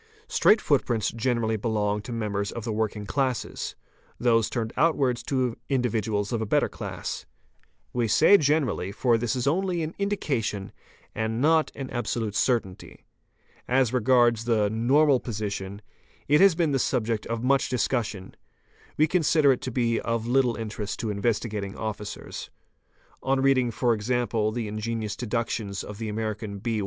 Straight 0.27 0.59
footprints 0.61 1.11
generally 1.11 1.57
belong 1.57 2.01
to 2.01 2.11
members 2.11 2.51
of 2.51 2.63
the 2.63 2.73
working 2.73 3.05
classes, 3.05 3.75
those 4.19 4.49
turned 4.49 4.73
outwards 4.75 5.21
to 5.27 5.55
individuals 5.69 6.33
of 6.33 6.41
a 6.41 6.45
better 6.47 6.67
class. 6.67 7.27
We 7.93 8.07
say 8.07 8.37
"generally'', 8.37 8.93
for 8.93 9.15
this 9.19 9.35
is 9.35 9.45
only 9.45 9.83
an 9.83 9.93
"indication" 9.99 10.71
and 11.13 11.39
not 11.39 11.71
an 11.75 11.91
absolute 11.91 12.33
certainty. 12.33 13.05
As 13.67 13.93
regards 13.93 14.45
the 14.45 14.71
"normal 14.71 15.19
position', 15.19 15.83
it 16.27 16.41
has 16.41 16.55
been 16.55 16.71
the 16.71 16.79
subject 16.79 17.27
of 17.27 17.43
much 17.43 17.69
discussion; 17.69 18.35
we 18.97 19.05
consider 19.05 19.51
it 19.51 19.61
to 19.61 19.71
be 19.71 19.99
of 19.99 20.25
little 20.25 20.55
interest 20.55 20.99
to 21.01 21.11
Investigating 21.11 21.77
Officers. 21.77 22.49
On 23.21 23.39
reading, 23.39 23.69
for 23.69 23.93
example, 23.93 24.51
the 24.51 24.67
ingenious 24.67 25.15
deductions 25.15 25.83
of 25.83 25.99
the 25.99 26.09
American 26.09 26.59
R. 26.65 26.71